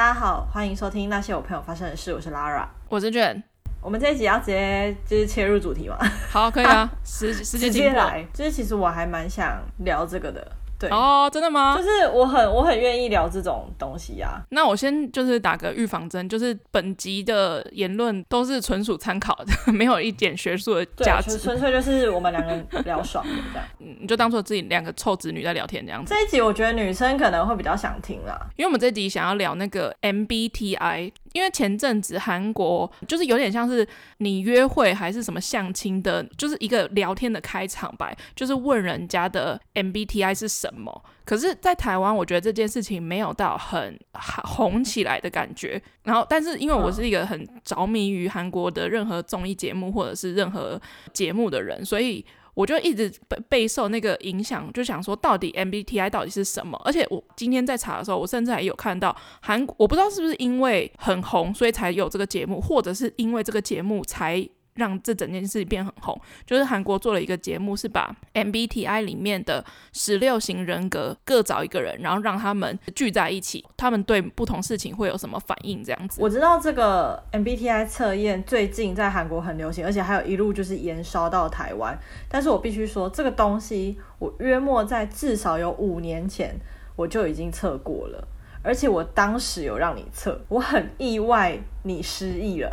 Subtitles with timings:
[0.00, 3.42] 大家好，欢迎收听那些我朋友发生的事，我是 Lara，我是卷。
[3.82, 5.98] 我们这一集要直接就是切入主题嘛？
[6.30, 10.52] 好，可以啊，时时间进来，就是其实我还蛮想聊这个的。
[10.80, 11.76] 对哦，真的吗？
[11.76, 14.42] 就是我很我很愿意聊这种东西呀、啊。
[14.50, 23.68] 那我先就是打个预防针，就是本集的言论都是纯属参考的， 没有一点学术的价值，纯粹就是我们两个人聊爽的这样。
[23.80, 26.14] 嗯，你就当做自己两个臭直女在聊天这样子。
[26.14, 31.12] 这一集我觉得女生可能会比较想听啦，因为我们这一集想要聊那个 MBTI。
[31.32, 33.86] 因为前阵子韩国就是有点像是
[34.18, 41.04] 你约会还是什么相亲的，就是一个聊天的开场白，就是问人家的 MBTI 是什么。
[41.24, 45.80] 可是，在台湾，我觉得这件事情没有到很红起来的感觉。
[46.04, 50.80] 然后，但是因为我是一个很着迷于韩国的任何综艺节目或者是任何
[51.12, 52.24] 节目的人，所以。
[52.52, 56.78] 我就一直被备受那个影响，就想说到底 MBTI 到底是什么？
[56.84, 64.46] 而且我今天在查的时候，我甚至还有看到韩，我不知道是不是因为很红，所以才有这个节目，或者是因为这个节目才。
[64.80, 75.84] 让这整件事变很红，就是韩国做了一个节目，是把 MBTI 里面的十六型人格各找一个人，然后让他们聚在一起，他们对不同事情会有什么反应？
[75.84, 76.18] 这样子。
[76.22, 81.96] 我知道这个 MBTI 测验最近在韩国很流行，而且还有一路就是延烧到台湾。
[82.30, 86.56] 但是我必须说，这个东西我约莫在至少有五年前
[86.96, 88.26] 我就已经测过了，
[88.62, 92.70] 而且我当时有让你测，我很意外你失忆了。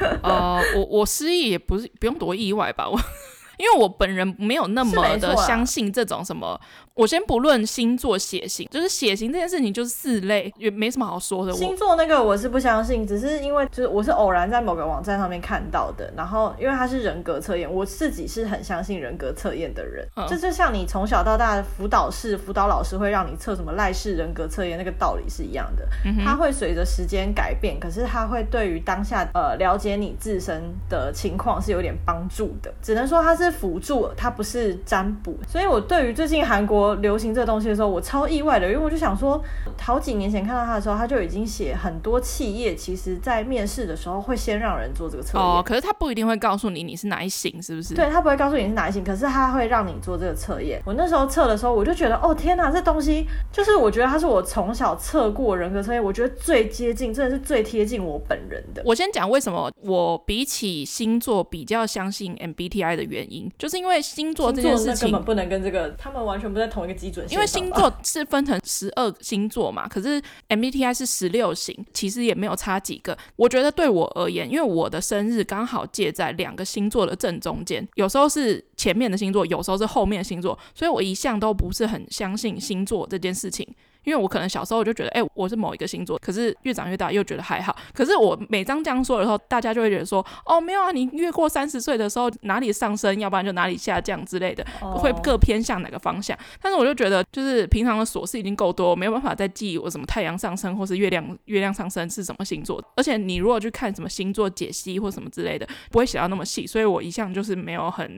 [0.22, 2.98] 呃，我我失忆也不是不用多意外吧，我
[3.58, 6.58] 因为我本人没有那么的相信这种什么。
[6.94, 11.52] 我先不论星座血型，就是血型这件事情就是四类，也没什么好说的。
[11.52, 20.06] 星座那个我是不相信，只是因为就是我是偶然在某个网站上面看到的，然后因为它是人格测验，我自己是很相信人格测验的人。
[20.16, 25.88] 嗯，这就像你从小到大的辅导室辅导老师会让你测什么赖氏人格测验，那个道理是一样的。
[26.04, 32.70] 嗯，它会随着时间改变，可是它会对于当下呃了解你自身的情况是有点帮助的。
[32.82, 35.38] 只能说它是辅助，它不是占卜。
[35.46, 36.79] 所以我对于最近韩国。
[36.96, 39.42] 流行这个东西的时候，我超意外的，因为我就想说，
[39.80, 45.46] 好几年前看到他的时候，他就已经写很多企业，其实在面试的时候会先让人做这个测验。
[45.46, 47.94] 哦，可是他不一定会告诉你你是哪一型，是不是？
[47.94, 50.82] 对，他不会告诉你是哪一型，可是他会让你做这个测验。
[50.84, 58.82] 我那时候测的时候，我就觉得，哦天哪，这东西就是我觉得它是我从小测过人格测验，我觉得最接近，真的是最贴近我本人的。
[58.84, 67.34] 我先讲为什么我比起星座比较相信 MBTI 的原因，就是因为星座这件事情根本不能跟这个，他们完全不在同一个基准线。
[67.34, 73.16] 因为星座是分成十二星座嘛，可是 MBTI 是十六型，其实也没有差几个。
[73.36, 83.66] 我觉得对我而言，因为我的生日刚好介在两个星座的正中间，有时候是前面的星座，有时候是后面的星座，所以我一向都不是很相信星座这件事情。
[84.04, 87.76] 因为我可能小时候我就觉得，哎、欸，我是某一个星座，可是越长越大又觉得还好。
[87.92, 96.36] 可是我每张这样说的时候，大家就会觉得说，哦，没有啊，你越过三十岁的时候哪里上升，要不然就哪里下降之类的，会各偏向哪个方向。
[96.62, 102.82] 但是我就觉得，就是平常的琐事已经够多，没有办法再记我什么太阳上升或是月亮月亮上升是什么星座。
[102.96, 106.66] 而且你如果去看什么星座解析或什么之类的，不会写到那么细。
[106.66, 108.08] 所以我一向就是没有很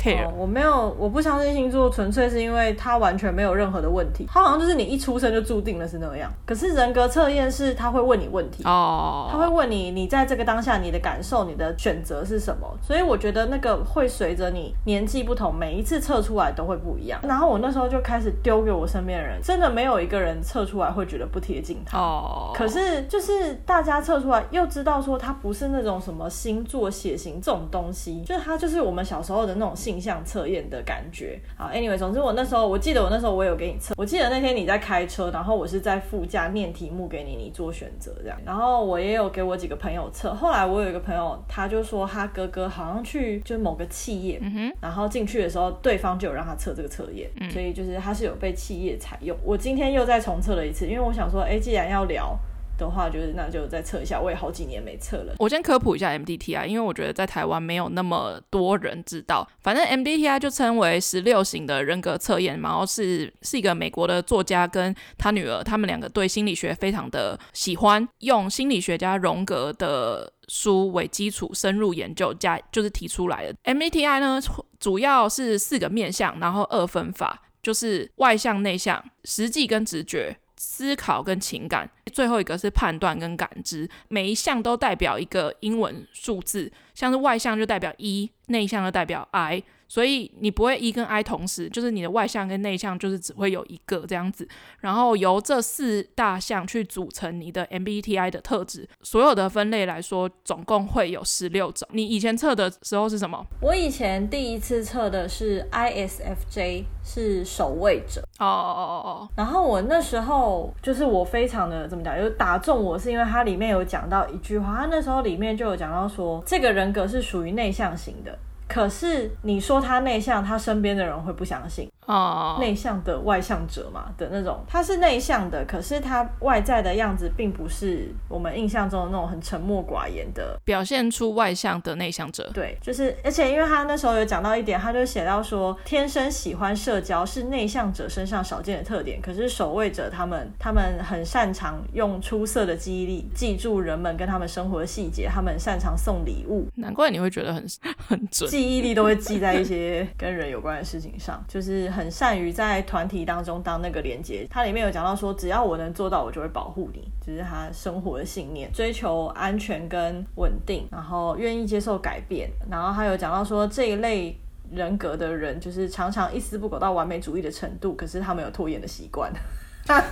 [0.00, 0.26] care。
[0.26, 4.26] 哦，我没有，我不相信星座，纯粹是因为它完全没有任何的问题。
[4.28, 5.27] 它好像就是你一出生。
[5.30, 6.32] 就注定了是那样。
[6.46, 12.66] 可是人格测验是他会问你问题哦，他会问你，你在这个当下你的感受、你的选择是什么？
[12.82, 17.20] 所以我觉得那个会随着你年纪不同，每一次测出来都会不一样。
[17.22, 22.52] 然后我那时候就开始丢给我身边的人，真的没有一个人测出来会觉得不贴近他哦。
[22.54, 31.38] 可是就是大家测出来又知道说他不是那种什么星座、血型这种东西，就是他就是我们小时候的那种性向测验的感觉。
[31.56, 35.17] 好，anyway，总之我那时候我记得我那时候我有给你测，我记得那天你在开车。
[35.30, 38.38] 然后我是在副驾念题目给你，你做选择这样。
[38.44, 40.32] 然后我也有给我几个朋友测。
[40.34, 49.36] 后来我有一个朋友，他就说他哥哥好像去就某个企业，嗯，然后进去的时候，对方就有让他测这个测验，嗯，所以就是他是有被企业采用。
[49.44, 52.38] 我今天又再重测了一次，因为我想说，哎，既然要聊。
[52.86, 54.20] 的话，就是那就再测一下。
[54.20, 55.34] 我也好几年没测了。
[55.38, 59.46] 我先科普一下 MBTI，因为我觉得在台湾没有那么多人知道。
[59.60, 73.54] 反正 MBTI 就称为十六型的人格测验，然后是是一个美国的作家跟他女儿，他们两个对心理学非常的喜欢，用心理学家荣格的书为基础深入研究，加就是提出来的。
[73.64, 74.40] MBTI 呢，
[74.78, 80.36] 主要是四个面向，然后二分法，就是外向、内向、实际跟直觉。
[80.60, 89.62] 思考跟情感，最后一个是判断跟感知，每一项都代表一个英文数字，像是外向就代表一内向就代表 I。
[89.90, 94.46] 所以你不会一跟 I 同时，就是你的外向跟内向就是只会有一个这样子，
[94.80, 98.86] 然后由这四大项去组成你的 MBTI 的特质。
[99.00, 101.88] 所有的分类来说，总共会有十六种。
[101.92, 103.42] 你以前测的时候是什么？
[103.62, 108.20] 我以前第一次测的是 ISFJ，是守卫者。
[108.38, 109.28] 哦哦哦哦哦。
[109.36, 118.38] 然后我那时候就是我非常的怎么讲，有打中我是因为它里面有讲到一句话，它那时候里面就有讲到说，这个人格是属于内向型的。
[118.68, 121.90] 可是你说他内向，他身边的人会不相信。
[122.08, 132.50] 哦，内向的外向者嘛的那种，他是内向的，可是他外在的样子并不是我们印象中的那种很沉默寡言的，表现出外向的内向者。
[132.54, 147.62] 对，就是，而且因为他那时候有讲到一点，他就写到说，天生喜欢社交是内向者身上少见的特点，可是守卫者他们，他们很擅长用出色的记忆力记住人们跟他们生活的细节，他们擅长送礼物，难怪你会觉得很
[148.08, 151.92] 很准，记忆力都会记在一些跟人有关的事情上， 就是。
[151.98, 164.38] 很善于在团体当中当那个连接，它里面有讲到说，只要我能做到，我就会保护你，就是他生活的信念，追求安全跟稳定，然后愿意接受改变，然后还有讲到说，这一类
[164.70, 169.32] 人格的人，就是常常一丝不苟到完美主义的程度，可是他们有拖延的习惯，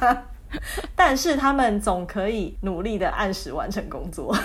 [0.96, 4.36] 但是他们总可以努力的按时完成工作。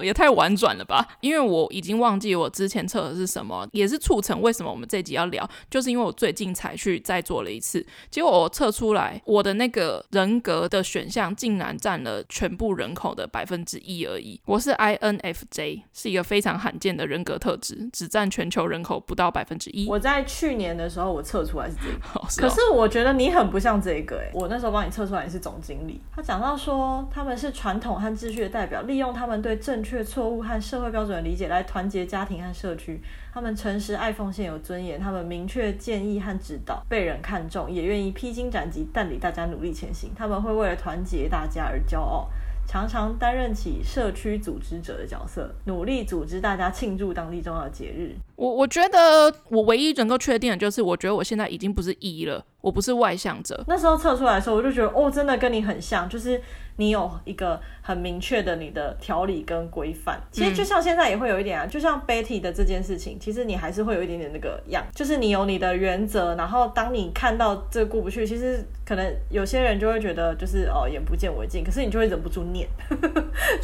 [0.00, 1.06] 也太婉转了吧！
[1.20, 14.40] 因为我已经忘记我之前测的是什么，也是促成为什么我们这集要聊，就是因为我最近才去再做了一次，结果我测出来我的那个人格的选项竟然占了全部人口的百分之一而已。
[14.44, 19.88] 我是 INFJ，是一个非常罕见的人格特质，只占全球人口不到百分之一。
[19.88, 26.00] 我在去年的时候我测出来是这个， 哦是哦，可是我觉得你很不像这个哎，我那时候帮你测出来你是总经理。
[26.14, 33.00] 他讲到说他们是传统和秩序的代表，利用他们对正确、错误和社会标准的理解来团结家庭和社区。
[33.32, 35.00] 他们诚实、爱奉献、有尊严。
[35.00, 40.10] 他们明确建议和指导，被人看重，也愿意披荆斩棘，带领大家努力前行。
[40.16, 42.28] 他们会为了团结大家而骄傲，
[42.66, 48.16] 常常担任起社区组织者的角色，努力组织大家庆祝当地重要的节日。
[48.34, 53.64] 我我觉得我唯一能够确定的就是，我觉得我现在已经不是 E 了，我不是外向者。
[53.66, 56.42] 那时候测出来的时候，我就觉得哦，真的跟你很像，就是。
[56.76, 72.66] 你有一个很明确的你的条理跟规范，其实就像现在也会有一点啊，就像 Betty 的这件事情，其实你还是会有一点点那个样，就是你有你的原则，然后当你看到这过不去，其实可能有些人就会觉得就是哦眼不见为净，可是你就会忍不住念，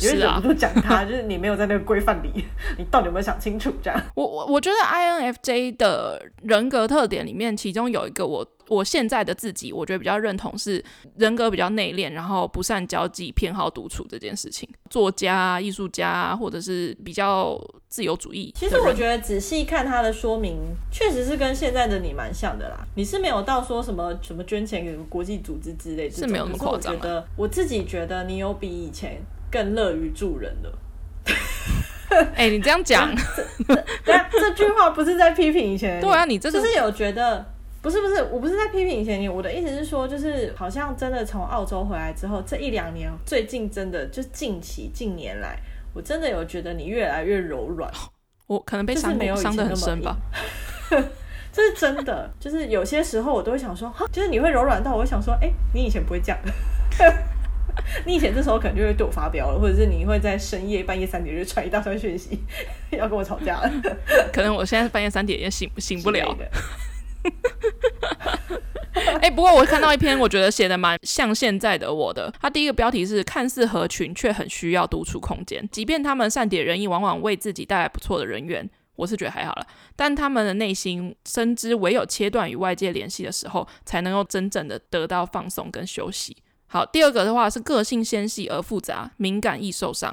[0.00, 2.44] 你会 忍不住讲他，就是你没有在那个规范里，
[2.76, 4.00] 你到底有没有想清楚这样？
[4.14, 8.46] 我我我觉得 INFJ 的人格特点里面，其中有一个我。
[8.68, 10.84] 我现在的自己，我觉得比较认同是
[11.16, 14.68] 人格比较内敛，然后不善交际，偏好独处这件事情。
[14.90, 18.52] 作家、艺术家，或者是比较自由主义。
[18.54, 20.58] 其实我觉得仔细看他的说明，
[20.90, 22.86] 确实是跟现在的你蛮像的啦。
[22.94, 26.94] 你是没有到说什么什么捐钱给国际组织之类，是没有那么夸张。
[26.94, 29.20] 我觉得我自己觉得你有比以前
[29.50, 30.78] 更乐于助人了。
[32.10, 33.14] 哎、欸，你这样讲，
[33.66, 36.00] 这 这句话不是在批评以前？
[36.00, 37.54] 对啊，你这就是有觉得。
[37.88, 45.58] 不是不是，我不是在批评以前你，我的意思是说，就是好像真的从澳洲回来之后，这一两年，最近真的就近期近年来，
[45.94, 47.90] 我真的有觉得你越来越柔软。
[48.46, 50.18] 我可能被伤没有伤的很深吧，
[51.50, 52.30] 这是真的。
[52.38, 56.38] 就是有些时候我都会想说，哈，就是你会柔软到我会想说，哎、欸，你以前不会这样，
[58.04, 62.38] 你以前这时候可能就会对我发飙了，或者是你会在深夜半夜三点就传一大串讯息，
[62.92, 63.72] 要跟我吵架了。
[64.30, 66.36] 可能我现在半夜三点也醒醒不了。
[69.20, 72.32] 哎、欸，不过我看到一篇，我觉得写的蛮像现在的我的。
[72.40, 75.66] 他第一个标题是“看似合群，却很需要独处空间”。
[75.70, 79.66] 即便他们善解人意，往往为自己带来不错的人缘，我是觉得还好了。
[79.94, 86.36] 但他们的内心深知，唯有切断与外界联系的时候，才能够真正的得到放松跟休息。
[86.66, 90.12] 好，第二个的话是个性纤细而复杂，敏感易受伤。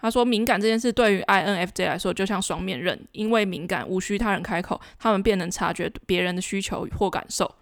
[0.00, 7.52] 他说：“敏感这件事对于 INFJ 来说就像双面刃，因为敏感无需他人开口，他们便能察觉别人的需求或感受。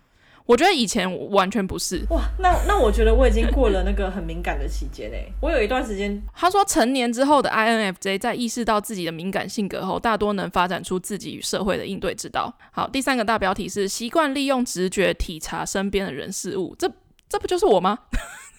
[0.44, 5.32] 我觉得以前完全不是哇，那那我觉得我已经过了那个很敏感的期间诶。
[5.40, 12.56] 我有一段时间，他说成年之后的 INFJ 在意识到自己的敏感性格后，大多能发展出自己与社会的应对之道。
[12.70, 16.88] 好，第三个大标题是习惯利用直觉体察身边的人事物，这
[17.28, 17.98] 这不就是我吗？”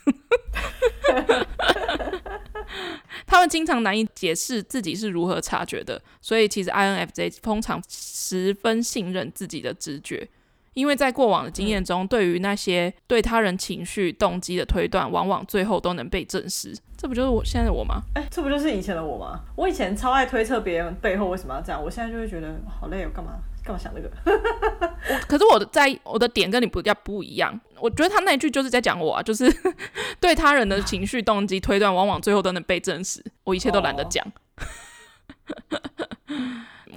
[3.25, 10.27] 他们经常难以解释自己是如何察觉的，所以其实 INFJ 通常十分信任自己的直觉，
[10.77, 16.71] 因为在过往的经验中，对于那些对他人情绪动机的推断，往往最后都能被证实。
[16.95, 18.03] 这不就是我现在的我吗？
[18.13, 19.39] 哎，这不就是以前的我吗？
[19.55, 23.31] 我以前超爱推测别人背后为什么要这样，我现在就会觉得好累，我干嘛
[23.63, 24.11] 干嘛想这个？
[25.09, 27.59] 我可是我的在我的点跟你不要不一样。
[27.79, 29.51] 我觉得他那一句就是在讲我啊，就是
[30.21, 33.23] 对他人的情绪动机推断，往往最后都能被证实。
[33.45, 34.23] 我一切都懒得讲。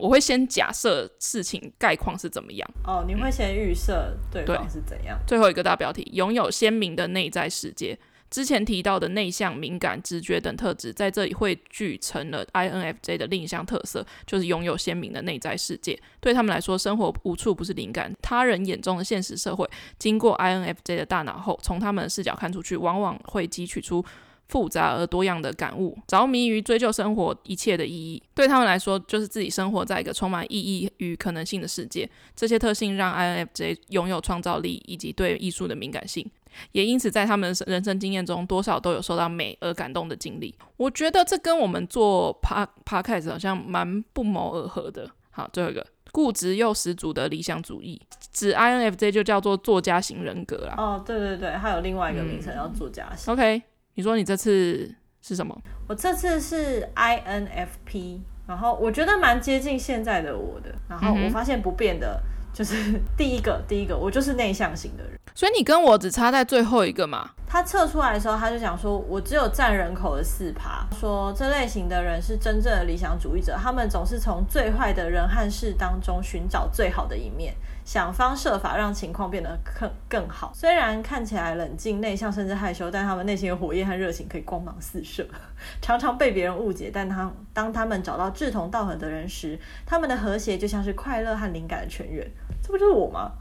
[0.01, 2.71] 我会先假设事情概况是怎么样。
[2.85, 5.19] 哦，你会先预设对方是怎样。
[5.27, 7.99] 最后一个大标题：拥有鲜明的内在世界。
[8.31, 16.01] 之前提到的内向、敏感、直觉等特质，在这里汇聚成了 INFJ 的另一项特色，就是拥有鲜明的内在世界。
[16.21, 18.15] 对他们来说，生活无处不是灵感。
[18.23, 24.05] 他人眼中的现实社会，经过 INFJ 的大脑后，从他们的视角看出去，往往会汲取出
[24.51, 28.21] 复杂而多样的感悟，着迷于追究生活一切的意义。
[28.35, 32.09] 对他们来说，就是自己生活在一个充满意义与可能性的世界。
[32.35, 36.29] 这些特性让 INFJ 拥有创造力以及对艺术的敏感性。
[36.73, 40.53] 也因此，在他们的人生经验中，多少都有受到美而感动的经历。
[40.77, 42.37] 我觉得这跟我们做
[42.85, 45.09] Podcast 好像蛮不谋而合的。
[45.31, 48.01] 好，最后一个固执又十足的理想主义，
[48.33, 50.75] 指 INFJ 就叫做作家型人格啦。
[50.77, 53.33] 哦，对对对，还有另外一个名称叫作家型。
[53.33, 53.33] 嗯。
[53.33, 53.63] OK，
[53.95, 55.57] 你说你这次是什么？
[55.89, 60.75] 我这次是 INFP，然后我觉得蛮接近现在的我的。
[60.89, 65.20] 然后我发现不变的就是 第一个，第一个我就是内向型的人。
[65.35, 67.31] 所以你跟我只差在最后一个嘛？
[67.47, 70.87] 他测出来的时候，他就讲说，我只有占人口的四趴。
[70.97, 77.53] 说这类型的人是真正的理想主义者，他们总是从最坏的人和事当中寻找最好的一面，
[77.85, 80.53] 想方设法让情况变得更更好。
[80.55, 85.27] 虽然看起来冷静内向甚至害羞，但他们内心的火焰和热情可以光芒四射，
[85.83, 86.89] 常常被别人误解。
[86.95, 92.25] 但他当他们找到志同道合的人时，他们的和谐就像是快乐和灵感的泉源。
[92.63, 93.33] 这不就是我吗？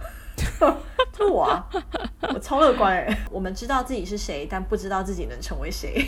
[1.17, 1.67] 是我啊，
[2.33, 3.17] 我超乐观哎！
[3.29, 6.05] 我们知道自己是谁，但不知道自己能成为谁。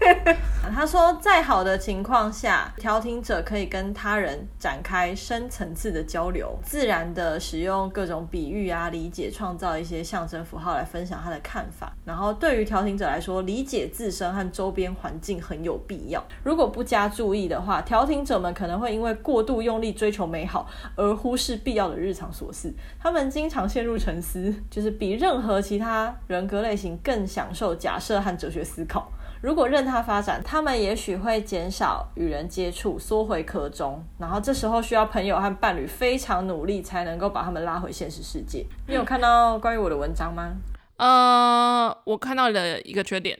[0.72, 11.92] 他说，在好的情况下，调停者可以跟他人展开深层次的交流，自然的使用各种比喻啊，理解、创造一些象征符号来分享他的看法。
[12.04, 16.24] 然后，对于调停者来说，理解自身和周边环境很有必要。
[16.44, 22.72] 如果不加注意的话，调停者们可能会因为过度用力追求美好而忽视必要的日常琐事。
[22.98, 29.10] 他们经常陷入沉思，就是比任何其他人格类型更享受假设和哲学思考。
[29.40, 38.66] 如果任它发展，他们也许会减少与人接触，缩回壳中，然后这时候需要朋友和伴侣非常努力才能够把他们拉回现实世界。
[38.86, 40.52] 你有看到关于我的文章吗？
[40.98, 43.38] 呃，我看到了一个缺点。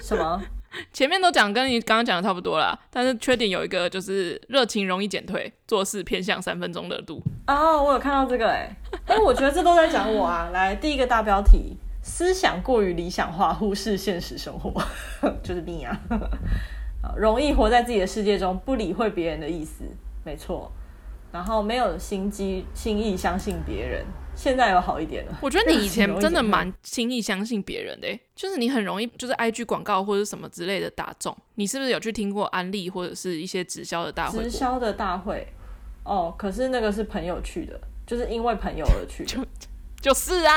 [0.00, 0.40] 什么？
[0.90, 7.22] 前面都讲跟你刚刚讲的差不多啦，但是缺点有一个就是热情容易减退，做事偏向三分钟热度。
[7.46, 8.74] 哦，我有看到这个哎，
[9.08, 10.48] 哎，我觉得这都在讲我啊。
[10.54, 11.76] 来，第一个大标题。
[12.02, 14.72] 思想过于理想化，忽视现实生活，
[15.42, 15.98] 就是你啊！
[17.16, 19.84] 容易活在自己的世界中，不理会别人的意思，
[20.24, 20.70] 没错。
[21.32, 24.04] 然后没有心机，轻易相信别人。
[24.34, 25.38] 现在有好一点了。
[25.40, 31.34] 我觉得你以前 真的蛮轻易相信别人的，就是你很容易就是 IG 广告或者什么之类的打中。
[31.54, 34.42] 你是不是有去听过安利或者是一些直销的大会？
[34.42, 35.46] 直销的大会
[36.04, 39.46] 哦，可是那个是朋友去的，就是因为朋友而去的。
[40.02, 40.56] 就是啊，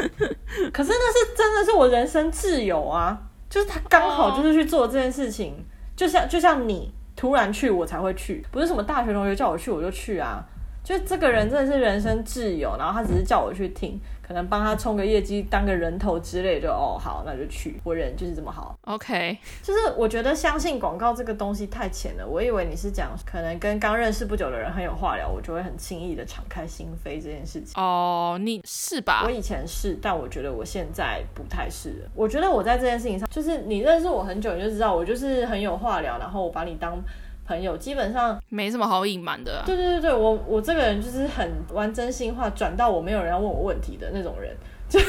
[0.72, 3.16] 可是那是真的是我人生挚友啊，
[3.48, 5.54] 就是他刚好就是去做这件事情，
[5.94, 10.42] 就像就像你突然去我才会去，不是什么大学同学叫我去我就去啊，
[10.82, 14.00] 就这个人真的是人生挚友，然后他只是叫我去听。
[14.30, 17.80] 可能帮他冲个业绩，当个人头之类的，就哦好，那就去。
[17.82, 18.78] 我人就是这么好。
[18.82, 22.24] OK，就是我觉得相信广告这个东西太浅了。
[22.24, 27.72] 我以为你是讲可能跟刚认识不久的人很有话聊，我就会很轻易的敞开心扉这件事情。
[27.82, 29.24] 哦，你是吧？
[29.24, 32.08] 我以前是，但我觉得我现在不太是了。
[32.14, 36.96] 我觉得我在这件事情上，就是你认识我很久，你就知道我就是很有话聊，然后我把你当。
[37.50, 39.62] 朋友基本上没什么好隐瞒的啊。
[39.66, 44.56] 对对对对，我我这个人就是很玩真心话，转到我没有人要问我问题的那种人，
[44.88, 45.00] 就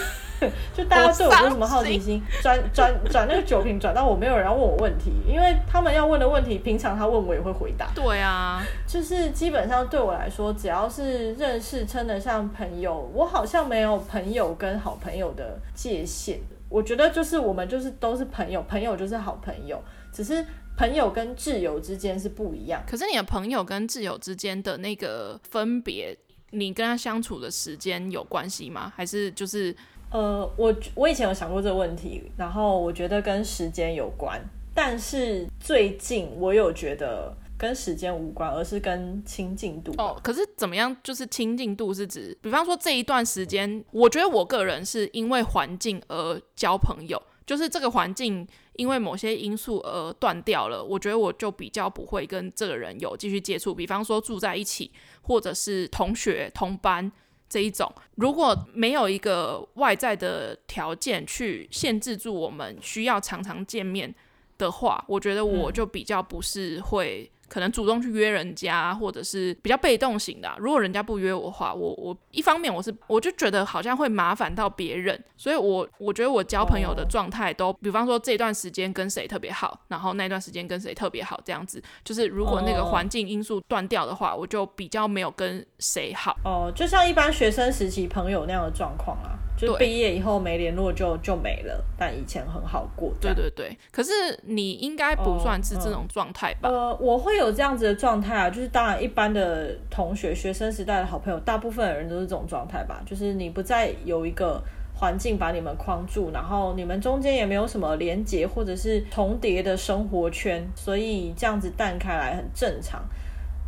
[0.74, 7.91] 就大家对我有什么好奇心，转转转那个酒瓶转到我没有人要问我问题，因为他们要问的问题，平常他问我也会回答。
[7.93, 16.39] 对啊，就是基本上对我来说，只要是认识称得上朋友，我好像没有朋友跟好朋友的界限。
[16.69, 19.79] 我觉得就是我们就是都是朋友，朋友就是好朋友，
[20.12, 20.43] 只是。
[20.78, 26.18] 朋友跟挚友之间是不一样，可是你的朋友跟挚友之间的那个分别，
[26.51, 28.92] 你跟他相处的时间有关系吗？
[28.96, 29.75] 还是就是
[30.10, 34.42] 呃，我我以前有想过这个问题，然后我觉得跟时间有关，
[34.74, 39.94] 但是最近我有觉得跟时间无关，而是跟亲近度。
[39.98, 40.96] 哦，可是怎么样？
[41.04, 53.74] 就是亲近度是指，比方说这一段时间，我觉得我个人是因为环境而交朋友，就是这个环境因为某些因素而断掉了，我觉得我就比较不会跟这个人有继续接触。
[53.74, 57.12] 比方说住在一起，或者是同学同班。
[57.50, 64.16] 这一种，如果没有一个外在的条件去限制住我们需要常常见面
[64.58, 67.30] 的话，我觉得我就比较不是会。
[67.51, 70.55] 可能主动去约人家，或者是比较被动型的啊。
[70.58, 81.84] 如果人家不约我的话，我我一方面我是我就觉得好像会麻烦到别人，所以我我觉得我交朋友的状态都，比方说这段时间跟谁特别好，然后那段时间跟谁特别好，这样子。
[82.05, 86.38] 就是如果那个环境因素断掉的话，我就比较没有跟谁好。
[86.46, 89.36] 哦，就像一般学生时期朋友那样的状况啊。
[89.68, 93.13] 就毕业以后没联络就就没了，但以前很好过。
[93.22, 94.12] 对对对，可是
[94.44, 96.70] 你应该不算是这种状态吧？
[96.70, 96.74] 哦嗯？
[96.74, 103.03] 呃，我会有这样子的状态啊，就是当然一般的同学、学生时代的好朋友，大部分的人都是这种状态吧。
[103.06, 104.62] 就是你不再有一个
[104.96, 113.03] 环境把你们框住，然后你们中间也没有什么连结或者是重叠的生活圈，所以这样子淡开来很正常。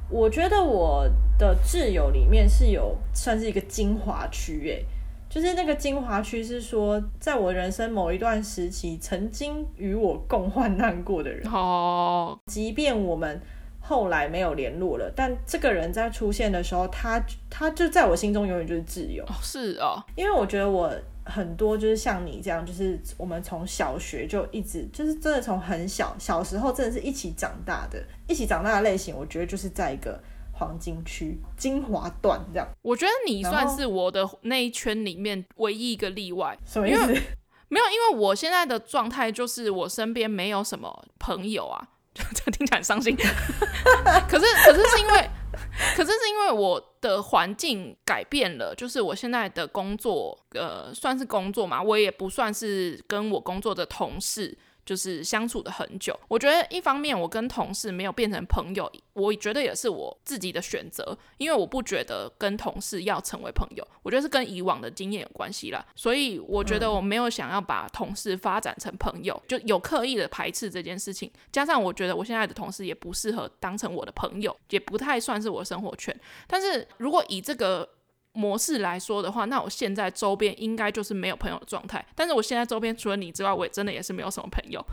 [0.10, 1.10] 我觉得我
[1.40, 4.86] 的挚友里面是有算是一个精华区诶。
[5.34, 11.52] 就是那个精华区，是说在我人生某一段时期，曾经与我共患难过的人。
[11.52, 13.42] 哦，即便我们
[13.80, 19.26] 后来没有联络了，但这个人在出现的时候，他他就在我心中永远就是挚友。
[19.42, 30.22] 是哦，因为我觉得我很多就是像你这样，就是我们从小学就一直就是真的从很小小时候真的是一起长大的，一起长大的类型，我觉得就是在一个。
[30.54, 36.58] 黄金区精华段这样，我觉得你算是我的那一圈里面唯一一个例外。
[36.66, 37.08] 什么意思？
[37.70, 41.82] 没有，因为我现在的状态就是我身边没有什么朋友啊，
[42.14, 43.16] 这听起来很伤心。
[44.30, 45.30] 可是，可是是因为，
[45.96, 54.56] 可是是因为我的环境改变了，就是我现在的工作，呃，算是工作嘛，我也不算是跟我工作的同事。
[54.86, 76.14] 就是相处的很久，我觉得一方面我跟同事没有变成朋友，我觉得也是我自己的选择，因为我不觉得跟同事要成为朋友，我觉得是跟以往的经验有关系啦，所以我觉得我没有想要把同事发展成朋友，就有刻意的排斥这件事情，加上我觉得我现在的同事也不适合当成我的朋友，也不太算是我的生活圈，
[76.48, 77.88] 但是如果以这个。
[78.34, 82.06] 模式来说的话，那我现在周边应该就是没有朋友的状态。
[82.16, 84.84] 但是我现在周边除了你之外，我也真的也是没有什么朋友。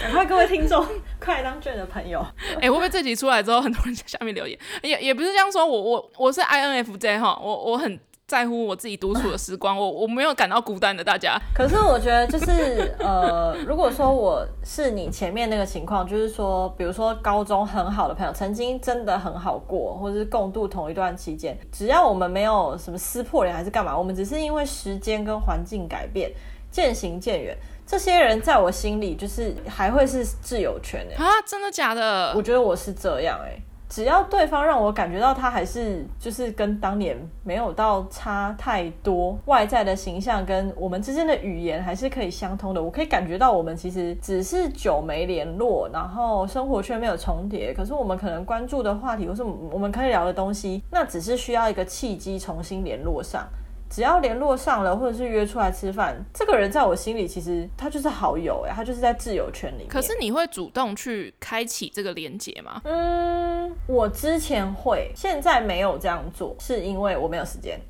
[0.00, 0.86] 赶快各位听众，
[1.20, 2.20] 快来当 Jane 的朋友。
[2.54, 4.58] 哎、欸，会不会这集出来之后，很多人在下面留言？
[4.82, 8.00] 也也不是这样说，我我我是 INFJ 哈，我我很。
[8.26, 11.04] 在乎我自己独处的时光，我我没有感到孤单的。
[11.04, 26.32] 大家，可是我觉得就是 呃，如果说我是你前面那个情况，就是说，比如说高中很好的朋友，曾经真的很好过，或者是共度同一段期间，只要我们没有什么撕破脸还是干嘛，我们只是因为时间跟环境改变，
[26.68, 32.32] 渐行渐远，这些人在我心里就是还会是挚友圈哎、欸、啊，真的假的？
[32.34, 33.62] 我觉得我是这样哎、欸。
[33.88, 53.46] 只要对方让我感觉到他还是就是跟当年没有到差太多，外在的形象跟我们之间的语言还是可以相通的，我可以感觉到我们其实只是久没联络，然后生活圈没有重叠，可是我们可能关注的话题或是我们可以聊的东西，那只是需要一个契机重新联络上。
[53.88, 59.88] 只要联络上了，或者是约出来吃饭，这个人在我心里其实他就是好友哎，他就是在自由圈里面。
[59.88, 62.80] 可是你会主动去开启这个连接吗？
[62.84, 67.80] 嗯，我之前会，现在没有这样做，是因为我没有时间。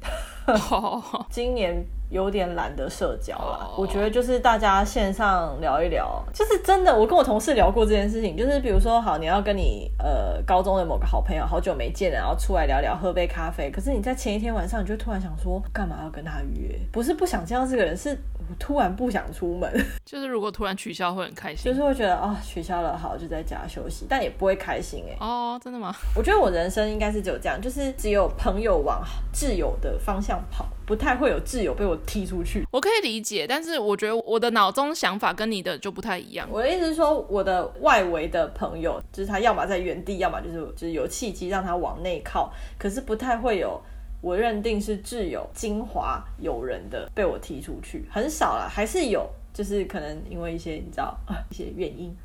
[1.30, 1.84] 今年。
[2.08, 3.80] 有点懒得社交了，oh.
[3.80, 6.96] 我觉得就是大家线上聊一聊，就是真的。
[6.96, 13.70] 我跟我同事聊过这件事情，就是比如说，好，你要跟你呃高中的某个好朋友好久没见了，然后出来聊聊，喝杯咖啡。
[13.70, 16.78] 可是你在前一天晚上，你就突然想说，干嘛要跟他约？
[16.92, 18.16] 不是不想见到这个人，是
[18.58, 19.70] 突然不想出门。
[20.04, 25.16] 就是如果突然取消会很开心，就是会觉得啊、哦，取消了，好，就在家休息，但也不会开心哎。
[25.20, 25.94] 哦，oh, 真的吗？
[26.14, 30.66] 我觉得我人生应该是只有这样，就是只有朋友往挚友的方向跑。
[30.86, 36.48] 不太会有挚友被我踢出去，我可以理解，但是我觉得我的脑中想法跟你的就不太一样。
[36.48, 43.82] 我的意思是说，我的外围的朋友，就是他要么在原地，要么就是就是有契机让他往内靠，可是不太会有
[44.20, 51.16] 我认定是挚友、精华友人的被我踢出去，很少了，还是有，就是可能因为一些你知道
[51.50, 52.16] 一些原因。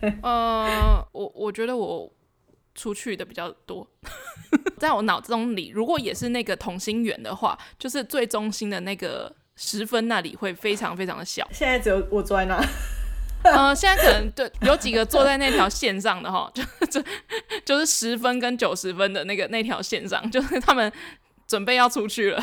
[0.00, 2.10] 嗯、呃，我我觉得我。
[2.74, 3.86] 出去的比较多，
[4.80, 11.46] 在我脑中里，如果也是那个同心圆的话，就是最中心的那个十分那里会非常非常的小。
[11.52, 12.56] 现在只有我坐在那，
[13.42, 17.04] 嗯、 呃，现在可能对有几个坐在那条线上的哈，就就
[17.62, 20.90] 就是十分跟九十分的那个那条线上，就是他们
[21.52, 22.42] 准备要出去了。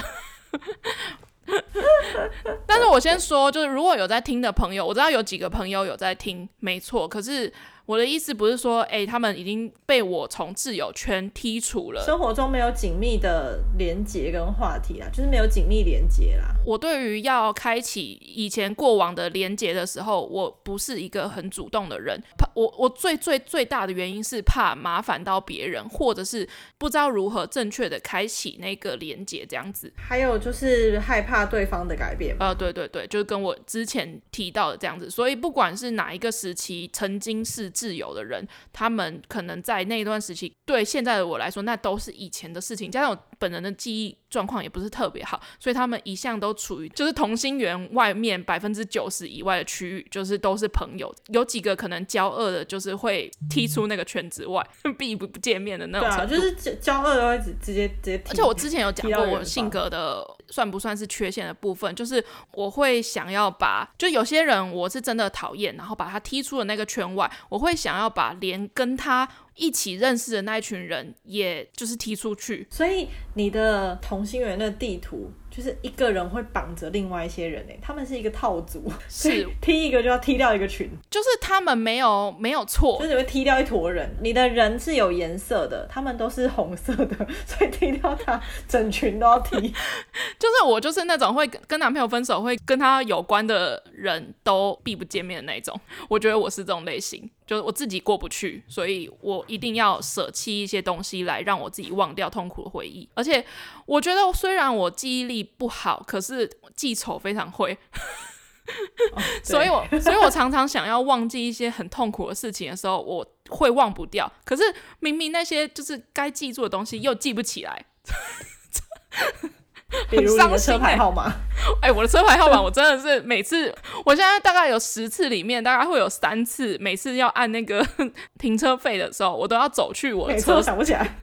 [2.67, 7.52] 但是我先说，就是如果有在听的朋友，我知道有几个朋友有在听，没错，可是。
[7.89, 12.06] 我的意思不是说，哎、欸，他们已经被我从挚友圈剔除了。
[12.06, 16.54] 生活中没有紧密的连接跟话题啦，就是没有紧密连接啦。
[16.63, 22.21] 我对于要开启以前过往的连接的时候，我不是一个很主动的人。
[22.38, 26.47] 怕我，我最最最大的原因是怕麻烦到别人，或者是
[26.78, 29.91] 不知道如何正确的开启那个连接，这样子。
[29.97, 32.36] 还有就是害怕对方的改变。
[32.39, 35.10] 呃，对对对，就是跟我之前提到的这样子。
[35.10, 37.67] 所以不管是哪一个时期，曾经是。
[37.80, 42.92] 挚友的人，他们可能在那一段时期，对现在的我来说，那都是以前的事情。
[42.92, 51.13] 加上我本人的记忆状况也不是特别好，所以他们一向都处于就是同心圆外面百分之九十以外的区域，就是都是朋友。
[51.28, 54.65] 有几个可能交恶的，就是会踢出那个圈子外，
[54.98, 56.36] 避不不见面的那种程度。
[56.36, 58.32] 对啊，就是交恶的会直直接直接踢。
[58.32, 67.75] 而且我之前有讲过，我性格的算不算是缺陷的部分，就是我会想要把，就有些人我是真的讨厌，然后把他踢出了那个圈外，我会。
[67.79, 72.67] 想要把连跟他一起认识的那一群人，也就是踢出去。
[72.69, 75.31] 所以你的同心圆的地图。
[75.49, 84.09] 就是一个人会绑着另外一些人诶，他们是一个套组，是踢一个就要踢掉一个群，就是他们没有没有错，就是会踢掉一坨人。
[84.21, 89.55] 你的人是有颜色的，他们都是红色的， 所以踢掉他，整群都要踢。
[90.39, 95.79] 就是我就是那种会跟男朋友分手，会跟他有关的人都避不见面的那种。
[96.07, 103.09] 我觉得我是这种类型，就是我自己过不去，所以我一定要舍弃一些东西来让我自己忘掉痛苦的回忆。
[103.15, 103.43] 而且
[103.88, 105.39] 我觉得虽然我记忆力。
[105.57, 107.75] 不好，可是记仇非常会，
[109.12, 114.31] 哦、所以我所以我常常想要忘记一些很痛苦的事情的时候，我会忘不掉。
[114.45, 114.63] 可是
[114.99, 117.85] 明明那些就是该记住的东西又记不起来，
[120.10, 121.32] 比如你的车牌号码。
[121.82, 123.73] 哎、欸，我的车牌号码我真的是每次，
[124.06, 127.86] 我现在大概有十次里面，大概会有三次，每次要按那个
[128.39, 131.17] 停车费的时候，我都要走去我的车，我想不起来。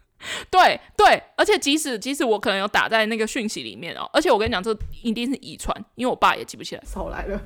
[0.50, 6.82] 对对，而且即使即使我可能有打在那个讯息里面哦，而且我跟你讲，这一定是遗传，因为我爸也记不起来。
[6.84, 7.40] 少来了。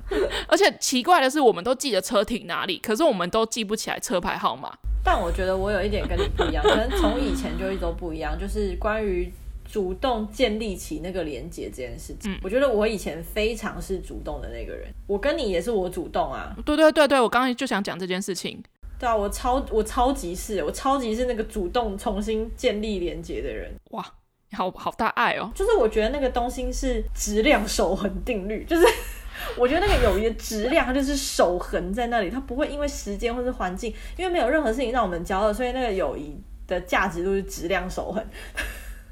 [0.46, 4.72] 而且奇怪的是，我们都记得车停哪里，可是我们都记不起来车牌号码。
[5.02, 9.30] 但我觉得我有一点跟你不一样，可能从以前就一直都不一样，就是关于
[9.70, 12.32] 主动建立起那个连接这件事情。
[12.32, 16.56] 嗯，我觉得我以前非常是主动的那个人，我跟你也是我主动啊。
[16.64, 18.62] 对对对对，我刚刚就想讲这件事情。
[18.98, 23.72] 对啊，我超我超级是，我超级是那个主动重新建立连接的人。
[23.92, 24.04] 哇，
[24.52, 25.50] 好好大爱哦！
[25.54, 28.84] 就是我觉得那个东西是质量守恒定律， 就是
[29.56, 38.22] 我觉得那个友谊的质量它就是守恒在那里，它不会因为时间或是环境，因为没有任何事情让我们交恶，所以那个友谊的价值都是质量守恒。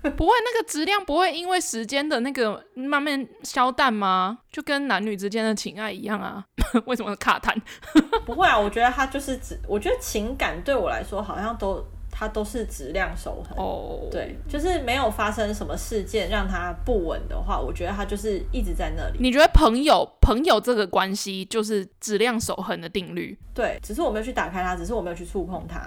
[0.17, 4.39] 不会，那个质量不会因为时间的那个慢慢消淡吗？
[4.53, 6.45] 就跟男女之间的情爱一样啊？
[6.87, 7.55] 为什么卡痰？
[8.25, 13.57] 不会啊，我觉得它就是质，我觉得情感对我来说好像都它都是质量守恒。
[13.57, 14.11] 哦，oh.
[14.11, 19.19] 对，就是没有发生什么事件让它不稳的话，我觉得它就是一直在那里。
[19.19, 23.37] 你觉得朋友朋友这个关系就是质量守恒的定律？
[23.55, 25.81] 对，只是我没有去打开它，只是我没有去触碰它。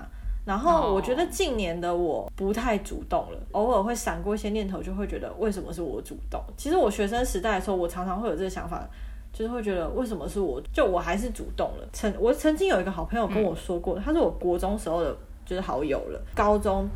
[0.43, 6.41] 然后我觉得近年的我不太主动了，偶尔会闪过一些念头，就会觉得为什么是我主动？
[6.57, 8.83] 其实我学生时代的时候，我常常会有这个想法，
[9.31, 10.59] 就是会觉得为什么是我？
[10.73, 11.87] 就我还是主动了。
[11.93, 16.19] 曾我曾经有一个好朋友跟我说过，他是我国中时候的，就是好友了。
[16.33, 16.87] 高中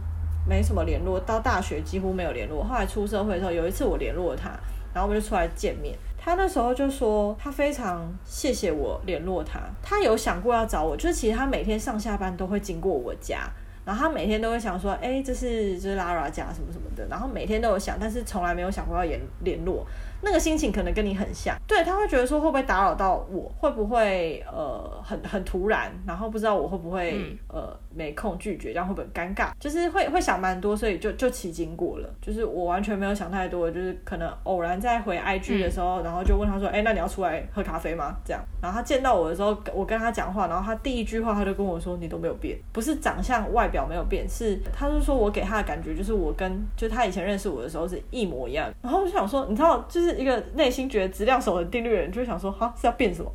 [0.47, 2.63] 没什么联络，到大学几乎没有联络。
[2.63, 4.49] 后来出社会的时候，有一次我联络了他，
[4.91, 5.95] 然后我们就出来见面。
[6.25, 13.47] 他那时候就说，他非常谢谢我联络他，他有想过要找我，就是其实他每天上下班都会经过我家，
[13.85, 19.85] 然后他每天都会想说，哎，这是这是拉拉家什么什么的，然后每天都有想，但是从来没有想过要联联络。
[20.25, 29.51] 那个心情可能跟你很像，对，他会觉得说会不会打扰到我，会不会呃很很突然，然后不知道我会不会、嗯、呃没空拒绝，这样会不会很尴尬？
[29.59, 38.17] 就是会会想蛮多，所以就就起经过了，就是我完全没有想太多，就是可能偶然在回 IG 的时候，嗯、然后就问他说，哎，那你要出来喝咖啡吗？
[38.25, 50.14] 这样，然后他见到我的时候，我跟他讲话，然后他第一句话他就跟我说，你都没有变，不是长相外表没有变，是他就说我给他的感觉就是我跟就他以前认识我的时候是一模一样，然后我就想说，你知道就是。
[50.17, 53.31] 一个内心觉得质量守恒定律的人，就会想说：哈，是要变什么？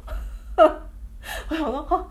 [1.49, 2.09] 我想说：哈，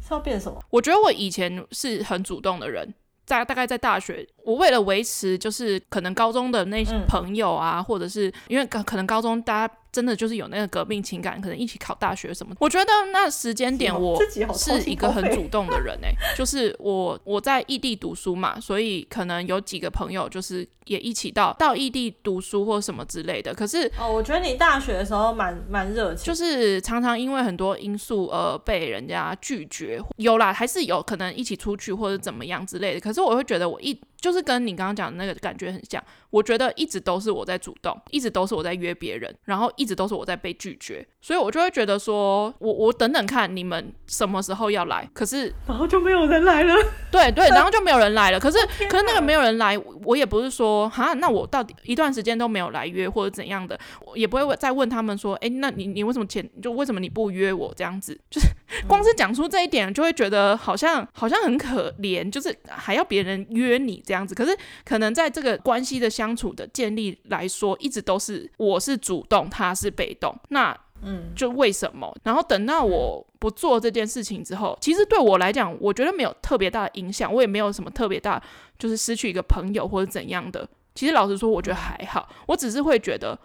[0.00, 0.62] 是要变什么？
[0.70, 2.94] 我觉得我以前是很主动的人，
[3.24, 12.54] 在大概在大学，我为了维持就是可能高中的那些朋友啊，嗯、或者是因为可能高中大家真的就是有那个革命情感，可能一起考大学什么。
[12.60, 14.18] 我觉得那时间点我
[14.54, 23.54] 是一个很主动的人哎、欸， 就是我我在异地读书嘛，所以可能有几个朋友就是也一起到到异地读书或什么之类的。
[23.54, 30.00] 可是哦，我觉得你大学的时候蛮蛮热情，就是常常因为很多因素而被人家拒绝。
[30.16, 33.00] 有啦，还是有可能一起出去或者怎么样之类的。
[33.00, 36.02] 可是我会觉得我一就是跟你刚刚讲的那个感觉很像。
[36.30, 46.74] 我觉得一直都是我在主动，一直都是我在约别人，然后一直都是我在被拒绝，所以我就会觉得说，我我等等看你们什么时候要来，可是 然后就没有人来了，
[47.10, 48.38] 对对，然后就没有人来了。
[48.38, 48.58] 可是
[48.90, 58.18] 可是那个没有人来，我也不是说哈，那我到底一段时间都没有来约或者怎样的，我也不会再问他们说，哎，那你你为什么前就为什么你不约我这样子？
[58.28, 58.48] 就是
[58.86, 64.34] 光是讲出这一点，就会觉得好像好像很可怜，就是还要别人约你这样子。
[64.34, 70.34] 可是可能在这个关系的相处的建立来说，一直都是我是主动，他是被动。
[70.48, 72.16] 那嗯，就为什么？
[72.24, 78.42] 然后等到我不做这件事情之后，其实对我来讲，我觉得没有特别大的影响，我也没有什么特别大，
[78.78, 80.66] 就是失去一个朋友或者怎样的。
[80.94, 82.26] 其实老实说，我觉得还好。
[82.46, 83.38] 我只是会觉得，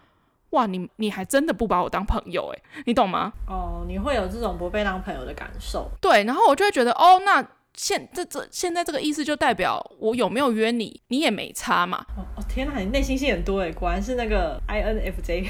[0.51, 3.33] 哇，你你还真的不把我当朋友欸，你懂吗？
[3.47, 5.91] 哦，你会有这种不被当朋友的感受。
[5.99, 7.45] 对，然后我就会觉得，哦，那。
[7.75, 12.05] 现这这现在这个意思就代表我有没有约你，你也没差嘛。
[12.17, 15.47] 哦哦天哪，你内心戏很多哎，果然是那个 INFJ。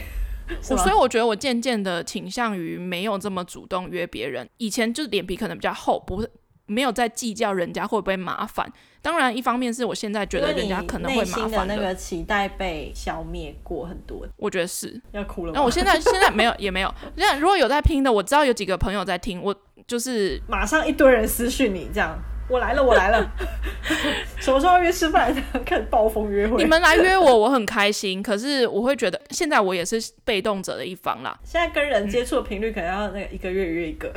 [0.69, 4.47] 我所以我觉得我渐渐的倾向于没有这么主动约别人。
[4.57, 6.29] 以前就是脸皮可能比较厚，不是
[6.73, 8.67] 没有在计较人家会不会麻烦。
[9.01, 11.75] 当然，一方面是我现在觉得人家可能会麻烦的。
[11.75, 15.51] 那个期待被消灭过很多，我觉得是要哭了。
[15.53, 16.93] 那我现在现在没有也没有。
[17.15, 19.55] 现在如果有在听的，我知道有几个朋友在听我。
[19.85, 22.17] 就是马上一堆人私讯你这样，
[22.49, 23.31] 我来了，我来了，
[24.39, 25.35] 什么时候约吃饭？
[25.65, 28.23] 看暴风约会，你们来约我，我很开心。
[28.23, 31.37] 可是我会觉得，现在我也是被动者的一方啦。
[31.43, 34.09] 现在跟人接触的频率可能要那个一个月约一个，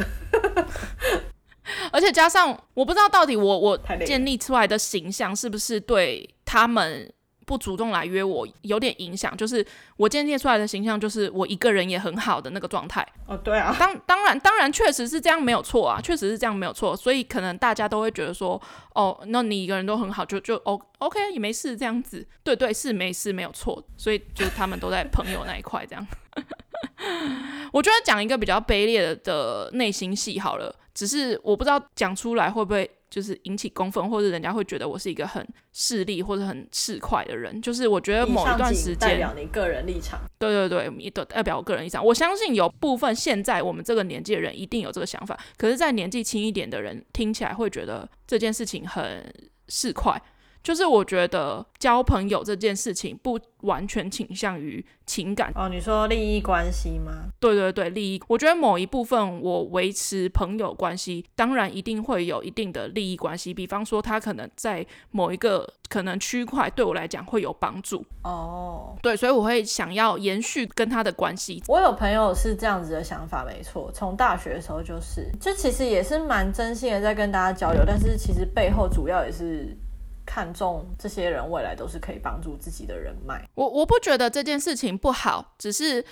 [1.92, 7.12] 而且加上我不知道到底我我建立出来的形象是不是对他们。
[7.46, 9.64] 不主动来约我有点影响，就是
[9.96, 13.06] 我建立出来的形象就是我一个人也很好的那个状态。
[13.24, 18.60] 哦，对啊，当当然当然确实是这样没有错啊，确实是这样没有错，所以可能大家都会觉得说，
[18.96, 26.04] 哦，那你一个人都很好，就就 O OK 也没事这样子，对对是没事没有错，所以就是他们都在朋友那一块这样。
[27.72, 32.90] 我觉得讲一个比较卑劣的内心戏好了，只是我不知道讲出来会不会。
[33.08, 37.62] 就是引起公愤，或者人家会觉得我是一个很势利或者很市侩的人。
[37.62, 40.20] 就是我觉得某一段时间，代表你个人立场。
[40.40, 42.04] 对对对，也代表我个人立场。
[42.04, 49.32] 我相信有部分现在我们这个年纪的人一定有这个想法，可是，在年纪轻一点的人听起来会觉得这件事情很
[49.68, 50.18] 市侩。
[50.66, 55.68] 就是我觉得交朋友这件事情不完全倾向于情感哦。
[55.68, 57.12] 你说利益关系吗？
[57.38, 58.20] 对对对，利益。
[58.26, 63.54] 我觉得某一部分我维持朋友关系，当然一定会有一定的利益关系。
[63.54, 68.96] 比方说，他可能在某一个可能区块对我来讲会有帮助哦。
[69.00, 71.62] 对，所以我会想要延续跟他的关系。
[71.68, 73.88] 我有朋友是这样子的想法，没错。
[73.94, 79.78] 从大学的时候就是，就其实也是蛮真心的在跟大家交流，但是其实背后主要也是。
[80.26, 86.04] 看重这些人未来都是可以帮助自己的人脉，我我不觉得这件事情不好，只是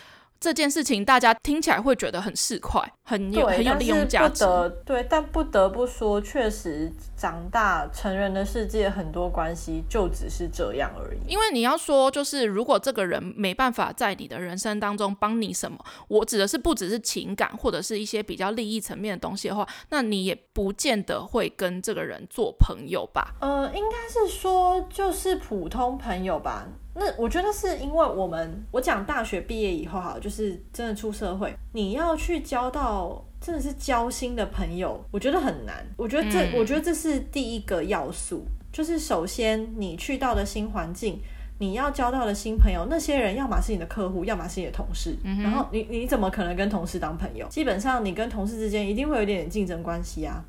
[0.44, 4.44] 这件事情大家听起来会觉得很市侩，很有很有利用价值。
[4.84, 11.18] 对，但不得不说，确实长大成人的世界，很多关系就只是这样而已。
[11.26, 23.34] 因为你要说，就是如果这个人没办法在你的人生当中帮你什么，我指的是不只是情感或者是一些比较利益层面的东西的话，那你也不见得会跟这个人做朋友吧？
[23.40, 26.68] 呃，应该是说就是普通朋友吧。
[26.96, 35.84] 那我觉得是因为我们，我讲大学毕业以后哈，就是真的出社会，你要去交到真的是交心的朋友，我觉得很难。
[35.96, 41.20] 我觉得这，嗯、我觉得这是第一个要素，就是首先你去到的新环境，
[41.58, 47.44] 你要交到的新朋友，那些人要么是你的客户，要么是你的同事，嗯、然后你你怎么可能跟同事当朋友？
[47.48, 50.44] 基本上你跟同事之间一定会有一点点竞争关系啊。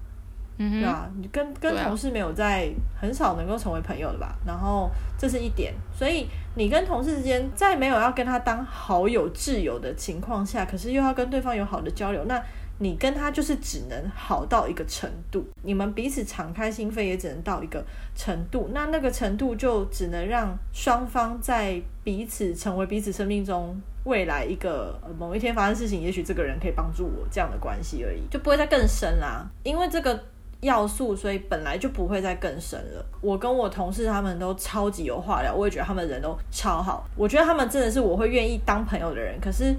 [0.57, 4.35] 嗯，对啊，你跟跟同事没有在很少能够成为朋友的吧？
[4.45, 12.41] 然后这是一点，所以你跟同事之间在没有要跟他当好友挚友的情况下，可是又要跟对方有好的交流，那
[12.77, 17.83] 你跟他就是只能好到一个程度，你们彼此敞开心扉也只能到一个
[18.15, 30.17] 程度，那那个程度就只能让双方在彼此成为彼此生命中未来一个某一天发生事情，也许这个人可以帮助我这样的关系而已，就不会再更深啦，因为这个。
[30.61, 33.05] 要素，所以本来就不会再更深了。
[33.21, 37.05] 我跟我同事他们都超级有话聊，我也觉得他们人都超好。
[37.15, 39.39] 我觉得他们真的是我会愿意当朋友的人。
[39.39, 39.75] 可是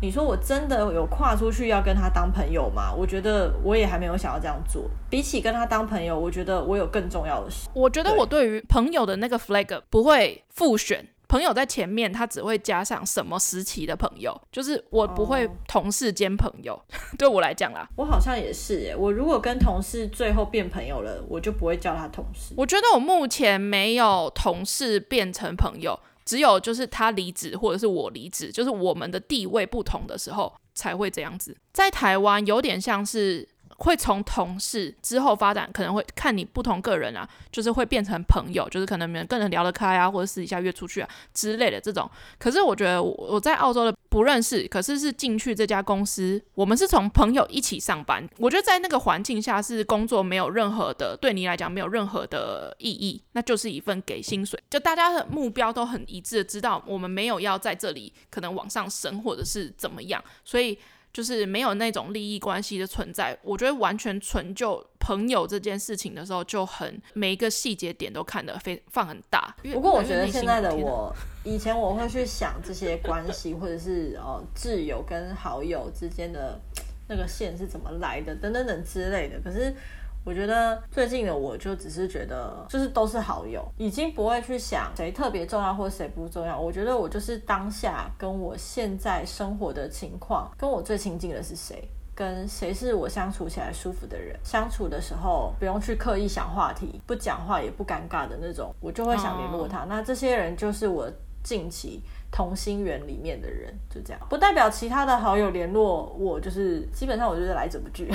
[0.00, 2.92] 你说我真的有跨出去要跟他当朋友吗？
[2.92, 4.88] 我觉得我也还没有想要这样做。
[5.10, 7.68] 比起跟他当朋友，我觉得我有更重要的事。
[7.74, 11.06] 我觉得我对于朋友的那个 flag 不会复选。
[11.32, 16.74] 朋友在前面，他只会加上什么时期的朋友，就是我不会同事兼朋友。
[16.74, 16.82] Oh.
[17.18, 18.94] 对我来讲啦，我好像也是耶。
[18.94, 22.52] 我如果跟同事最后变朋友了，我就不会叫他同事。
[22.54, 31.56] 我觉得我目前没有同事变成朋友，只有就是他离职或者是我离职，就是我们的地位不同的时候才会这样子。
[31.72, 33.48] 在台湾有点像是。
[33.82, 42.08] 会从同事之后发展，可能会看你不同个人啊，就是会变成朋友，就是可能你们更能聊得开啊，或者私底下约出去啊之类的这种。
[42.38, 48.24] 可是我觉得我在澳洲的不认识，可是是进去这家公司，我们是从朋友一起上班。
[48.38, 60.78] 我觉得在那个环境下是工作没有任何的，对你来讲没有任何的意义，那就是一份给薪水，就大家的目标都很一致，知道我们没有要在这里可能往上升或者是怎么样，所以。
[61.12, 69.54] 就是没有那种利益关系的存在，我觉得完全纯就朋友这件事情的时候，就很每一个细节点都看得非放很大。
[69.74, 76.60] 不过我觉得现在的我，以前我会去想这些关系，或者是呃挚友跟好友之间的
[77.08, 79.40] 那个线是怎么来的，等等等之类的。
[79.40, 79.74] 可是。
[80.24, 86.58] 我觉得最近的我就只是觉得，就是都是好友，已经不会去想谁特别重要或谁不重要。
[86.58, 99.84] 我觉得我就是当下跟我现在生活的情况，跟我最亲近的是谁，跟谁是我相处起来舒服的人，相处的时候不用去刻意想话题，不讲话也不尴尬的那种，我就会想联络他。
[99.84, 101.10] 那这些人就是我
[101.42, 108.08] 近期同心圆里面的人，就这样，不代表其他的好友联络我，就是基本上我就是来者不拒。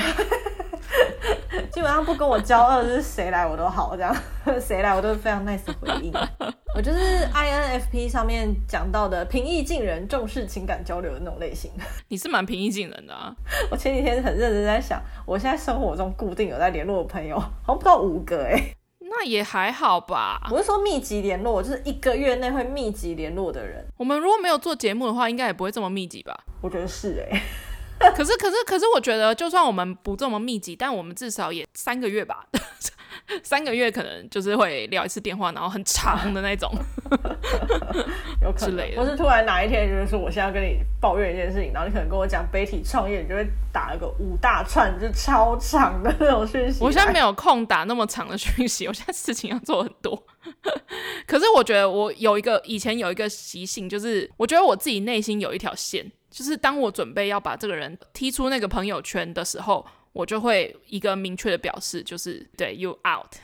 [1.72, 4.16] 基本上不跟我交恶，就是谁来我都好，这样
[4.60, 6.14] 谁来我都非常 nice 的回应。
[6.76, 7.00] 我就是
[7.34, 11.72] INFP 上面讲到的平易近人、重视情感交流的那种类型。
[12.10, 13.36] 你是蛮平易近人的啊！
[13.72, 18.74] 我前几天很认真在想，我现在生活中固定有在联络的朋友，好像不到五个哎、欸。
[19.10, 20.48] 那也还好吧。
[20.52, 23.84] 我是说密集联络，就是一个月内会密集联络的人。
[23.98, 26.38] 我们如果没有做节目的话，应该也不会这么密集吧？
[26.62, 27.42] 我觉得是哎、欸。
[28.16, 32.46] 可是，可是，可是，我觉得，就算我们不这么密集，但我们至少也三个月吧。
[33.44, 36.72] 三个月可能就是会聊一次电话，然后很长的那种，
[38.42, 38.96] 有可能。
[38.96, 46.82] 或是突然哪一天，就是说我现在要跟你抱怨一件事情，然后你可能跟我讲北体创业，你就会打了个五大串，就超长的那种讯息。
[46.82, 50.24] 我现在没有空打那么长的讯息，我现在事情要做很多。
[51.26, 56.10] 可是我觉得我有一个以前有一个习性，就是我觉得我自己内心有一条线。
[56.30, 63.36] 就是当我准备要把这个人踢出那个朋友圈的时候，我就会一个明确的表示，就是对 you out。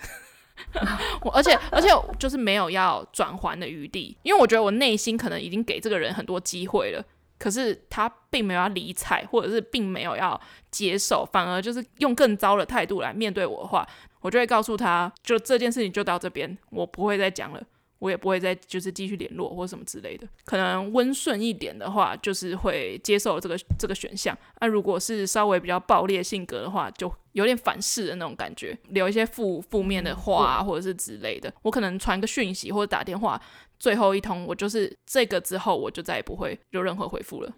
[1.23, 7.03] 我而且而且就是没有要转还的余地，因为我觉得我内心可能已经给这个人很多机会了，
[7.39, 13.87] 可是他并没有要理睬，或者是并没有要接受，反而就是用更糟的态度来面对我的话，
[14.21, 17.61] 我就会告诉他，就这件事情就到这边，我不会再讲了。
[18.03, 24.37] 我也不会再就是继续联络或什么之类的，可能温顺一点的话，就是会接受这个这个选项。
[24.59, 31.49] 那、啊、如果是稍微比较暴烈性格的话，就有点反噬的那种感觉，留一些负负面的话啊，或者是之类的。
[31.61, 33.41] 我可能传个讯息或者打电话，
[33.79, 37.49] 最后一通我就是这个之后，我就再也不会有任何回复了。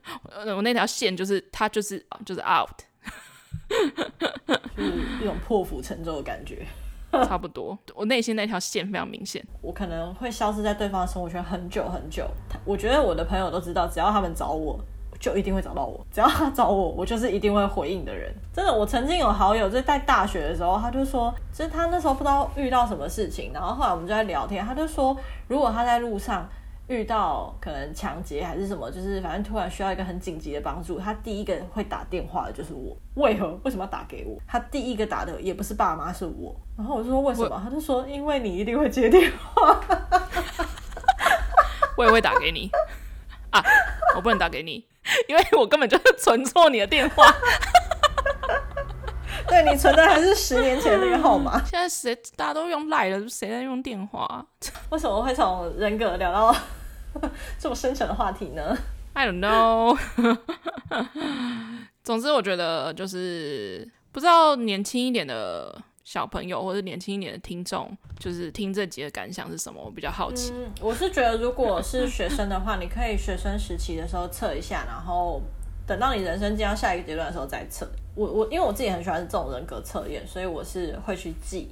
[0.55, 2.69] 我那条线就是他就是就是 out，
[4.77, 4.91] 就是
[5.23, 6.67] 一种破釜沉舟的感觉。
[7.27, 9.45] 差不多，我内心那条线非常明显。
[9.61, 12.27] 我可能会消失在对方的生活圈很久很久。
[12.65, 14.79] 我觉得我的朋友都知道，只要他们找我，
[15.19, 16.05] 就一定会找到我。
[16.11, 18.33] 只要他找我，我就是一定会回应的人。
[18.53, 25.15] 真的，我曾经有好友就是在大学的时候，他就说，其实他那时候不知道遇到什么事情，然后后来我们就在聊天，他就说，
[25.47, 26.47] 如果他在路上。
[26.87, 32.95] 遇到可能抢劫还是什么，就是反正突然需要一个很紧急的帮助，他第一个会打电话的就是我。
[33.15, 33.59] 为何？
[33.63, 34.37] 为什么要打给我？
[34.47, 36.55] 他第一个打的也不是爸妈，是我。
[36.77, 37.61] 然后我就说为什么？
[37.63, 39.79] 他就说因为你一定会接电话。
[41.97, 42.69] 我也会打给你
[43.51, 43.63] 啊，
[44.15, 44.85] 我不能打给你，
[45.29, 47.25] 因为我根本就是存错你的电话。
[49.49, 51.57] 对，你存的还是十年前的那个号码。
[51.65, 54.45] 现在谁大家都用赖了，谁在用电话？
[54.89, 56.55] 为什么会从人格聊到
[57.59, 58.75] 这么深沉的话题呢
[59.13, 59.97] ？I don't know。
[62.03, 69.81] 总之，我觉得就是不知道年轻一点的小朋友或者年轻一点的听众，就是听这集的感想是什么？
[69.83, 70.51] 我比较好奇。
[70.55, 75.41] 嗯，我是觉得，如果是学生的话，你可以学生时期的时候测一下，然后
[75.87, 77.87] 等到你人生进到下一个阶段的时候再测。
[78.15, 81.67] 我我因为我自己很喜欢这种人格测验，所以我是会去记，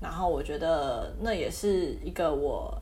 [0.00, 2.72] 然后我觉得那也是一个我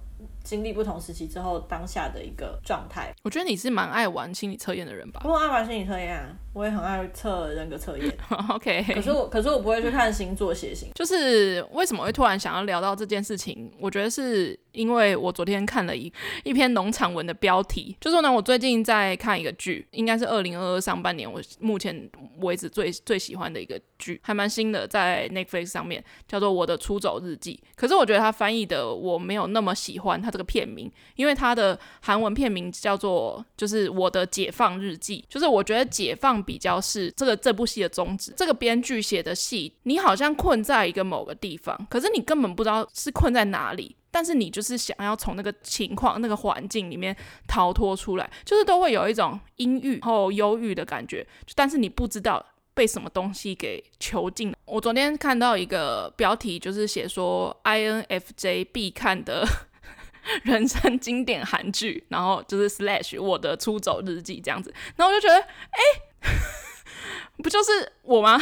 [0.44, 3.12] 经历不同时期之后当下的一个状态。
[3.22, 5.22] 我觉得你是蛮爱玩心理测验的人吧？
[5.24, 8.10] 我爱玩心理测验啊，我也很爱测人格测验。
[8.48, 10.88] OK，可是我可是我不会去看星座血型。
[10.94, 13.70] 就是为什么会突然想要聊到这件事情？
[13.78, 16.10] 我觉得是因为我昨天看了一
[16.44, 27.60] 一篇农场文的标题，就是呢，我最近在看一个剧，应该是二零二二上半年我目前为止最最喜欢的一个剧，还蛮新的，在 Netflix 上面叫做《我的出走日记》。
[27.76, 38.32] 可是我觉得它翻译的我没有那么喜欢它这个片名，因为它的韩文片名叫做就是《我的解放日记》，就是我觉得解放比较是这个这部戏的宗旨。
[38.36, 43.94] 这个编剧写的戏，你好像困在一个某个地方，可是你根本不知道是困在哪里。
[44.08, 47.14] 但是你就是想要从那个情况、那个环境里面
[47.46, 51.26] 逃脱出来，就是都会有一种阴郁后忧郁的感觉。
[51.54, 52.42] 但是你不知道
[52.72, 54.54] 被什么东西给囚禁。
[54.64, 59.46] 我昨天看到一个标题，就是写说 INFJ 必看的
[60.44, 64.72] 人生经典韩剧，然后就是 slash 我的出走日记这样子。
[64.96, 65.80] 然后我就觉得，哎，
[67.42, 68.40] 不就是我吗？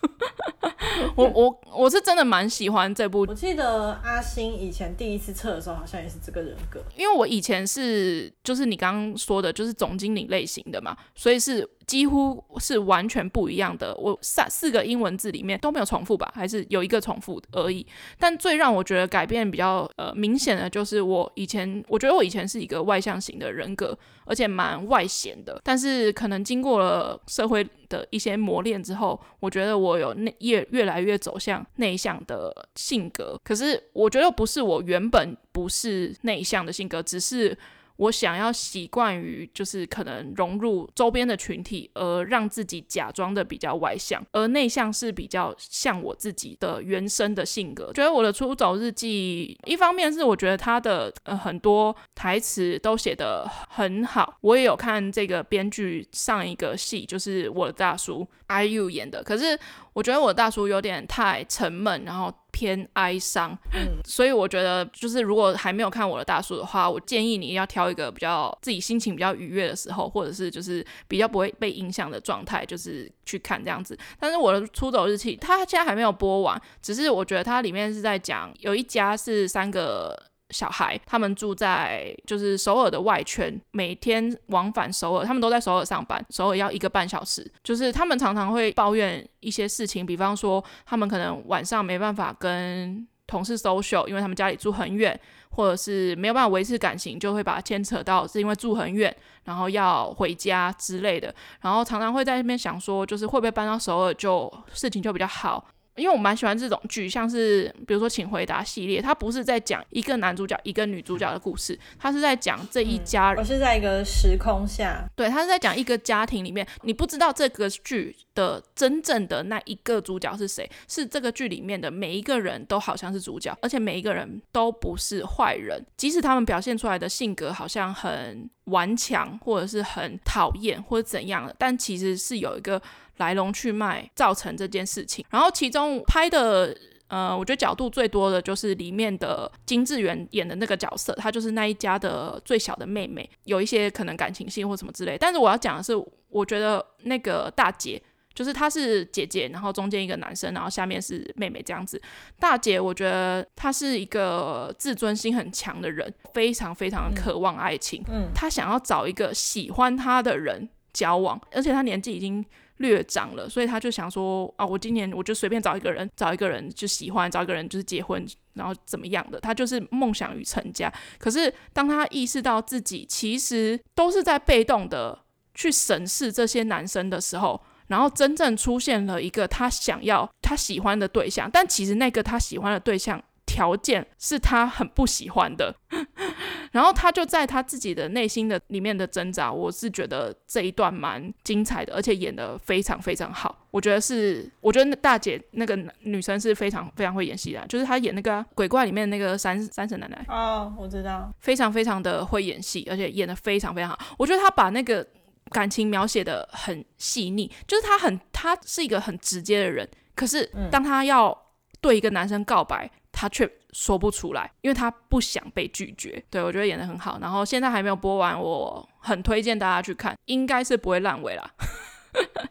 [1.16, 3.26] 我我我是真的蛮喜欢这部。
[3.28, 6.80] 我记得阿星以前第一次测的时候，好像也是这个人格。
[6.96, 11.68] 因为我以前是就是你刚刚说的，就是总经理类型的嘛，所以是。
[11.88, 17.86] 几乎是完全不一样的，我三四个英文字里面都没有重复吧，还是有一个重复而已。
[18.18, 25.58] 但最让我觉得改变比较呃明显的就是，我以前我觉得我以前是一个外向型的人格，而且蛮外显的。
[25.64, 33.40] 但是可能经过了社会的一些磨练之后，我觉得我我有内越越来越走向内向的性格。
[33.42, 37.56] 可是我觉得不是我原本不是内向的性格，只是。
[37.98, 47.92] 我想要习惯于，就是可能融入周边的群体，而让自己假装的比较外向，而内向是比较像我自己的原生的性格。
[47.92, 59.58] 觉得我的出走日记，一方面是我觉得他的呃很多台词都写得很好，我也有看这个编剧上一个戏，就是我的大叔 IU 演的，可是
[59.92, 62.32] 我觉得我的大叔有点太沉闷，然后。
[62.50, 73.96] 偏哀伤，嗯，所以我觉得就是如果还没有看我的大叔的话，我建议你要挑一个比较自己心情比较愉悦的时候，或者是就是比较不会被影响的状态，就是去看这样子。
[74.18, 80.20] 但是我的出走日记，它现在还没有播完，只是我觉得它里面是在讲有一家是三个。
[80.50, 87.50] 小孩他们住在就是首尔的外圈，每天往返首尔，他们都在首尔上班，首尔要一个半小时。
[87.62, 95.18] 就是他们常常会抱怨一些事情，比方说他们可能晚上没办法跟同事 social，因为他们家里住很远，
[95.50, 101.34] 或者是没有办法维持感情，就会把它牵扯到是因为住很远，然后要回家之类的。
[101.60, 105.66] 然后常常会在那边想说，就是会不会搬到首尔就事情就比较好。
[105.98, 113.38] 因为我蛮喜欢这种剧，像是比如说《请回答》系列，它不是在讲一个男主角、一个女主角的故事，它是在讲这一家人。
[113.38, 132.80] 我、嗯、是在一个时空下，对，它是在讲一个家庭里面，你不知道这个剧的真正的那一个主角是谁，是这个剧里面的每一个人都好像是主角，而且每一个人都不是坏人，即使他们表现出来的性格好像很顽强，或者是很讨厌，或者怎样的，但其实是有一个。
[133.18, 136.72] 来龙去脉造成这件事情，然后其中拍的，
[137.08, 145.18] 呃，我觉得角度最多的就是里面的金智媛演的那个角色，她就是那一家的最小的妹妹，有一些可能感情戏或什么之类。
[145.18, 145.92] 但是我要讲的是，
[146.28, 148.00] 我觉得那个大姐，
[148.38, 152.00] 就是她是姐姐，然后中间一个男生，然后下面是妹妹这样子。
[152.38, 162.44] 大姐，我觉得她是一个自尊心很强的人，非常非常的渴望爱情，嗯，她想要找一个喜欢她的人交往，而且她年纪已经。
[162.80, 168.24] 略长了，所以他就想说啊，我今年我就随便找一个人，找一个人就喜欢，找一个人就是结婚，
[168.54, 170.88] 然后怎么样的，他就是梦想与成家。
[171.18, 175.18] 可是当他意识到自己其实都是在被动的
[175.56, 183.20] 去审视这些男生的时候，然后真正出现了一个他想要、他喜欢的对象，但其实那个他喜欢的对象。
[183.48, 185.74] 条件是他很不喜欢的，
[186.70, 189.50] 然后他就在他自己的内心的里面的挣扎。
[189.50, 193.66] 我是觉得这一段蛮精彩的，而且演得非常非常好。
[193.70, 200.22] 我觉得是，我觉得大姐那个女生是非常非常会演戏的，就是她演那个鬼怪里面那个三三婶奶奶。
[200.28, 203.98] 哦，我知道，非常非常的会演戏，而且演的非常非常好。
[204.18, 205.04] 我觉得她把那个
[205.50, 211.36] 感情描写的很细腻，就是他很，他是一个很直接的人，可是当他要
[211.80, 212.90] 对一个男生告白。
[213.10, 216.22] 他却说不出来，因为他不想被拒绝。
[216.30, 221.50] 对，我觉得演的很好，然后现在还没有播完，我很推荐大家去看，应该是不会烂尾啦。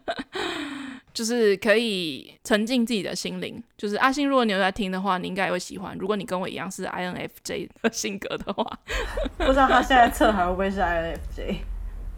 [1.14, 3.62] 就是可以沉浸自己的心灵。
[3.78, 5.96] 就是阿信，如果你有在听的话，你应该也会喜欢。
[5.96, 8.78] 如果你跟我一样是 INFJ 的性格的话，
[9.38, 11.60] 不知道他现在测还会不会是 INFJ？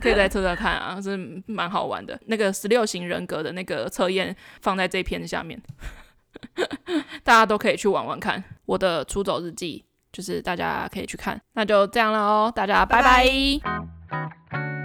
[0.01, 2.19] 可以再测测看啊， 是蛮好玩的。
[2.27, 5.61] 那个十六型人格的那个测验放在这篇下面，
[7.23, 8.43] 大家都可以去玩玩看。
[8.67, 11.41] 我的出走日记，就是大家可以去看。
[11.53, 13.25] 那就这样了哦，大家拜拜。
[13.25, 13.61] 拜
[14.51, 14.80] 拜。